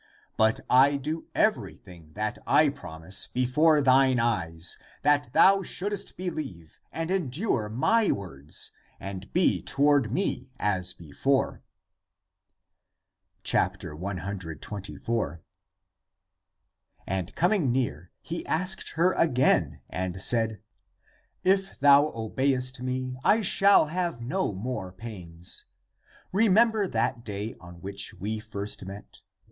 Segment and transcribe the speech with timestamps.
[0.35, 7.11] But I do everything that I promise before thine eyes, that thou shouldest beheve and
[7.11, 11.61] endure my words and be toward me as before."
[13.47, 15.41] 124.
[17.05, 20.63] And coming near, he asked her again, and said,
[21.43, 25.65] "If thou obeyest me, I shall have no more pains.
[26.31, 29.19] Remember that day on which we first met.